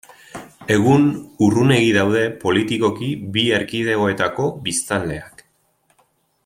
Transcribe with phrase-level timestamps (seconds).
[0.75, 1.03] Egun,
[1.47, 5.49] urrunegi daude politikoki bi erkidegoetako biztanleak.